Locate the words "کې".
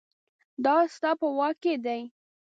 1.63-1.73